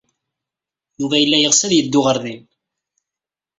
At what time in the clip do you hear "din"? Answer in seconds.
2.23-2.43